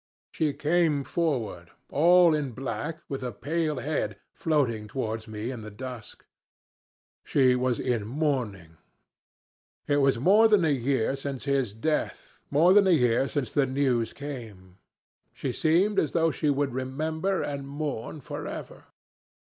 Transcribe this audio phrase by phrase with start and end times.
[0.31, 5.69] "She came forward, all in black, with a pale head, floating towards me in the
[5.69, 6.25] dusk.
[7.23, 8.77] She was in mourning.
[9.85, 13.67] It was more than a year since his death, more than a year since the
[13.67, 14.79] news came;
[15.35, 18.85] she seemed as though she would remember and mourn for ever.